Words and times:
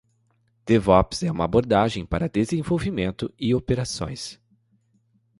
DevOps 0.65 1.21
é 1.21 1.31
uma 1.31 1.43
abordagem 1.43 2.07
para 2.07 2.27
desenvolvimento 2.27 3.31
e 3.39 3.53
operações. 3.53 4.41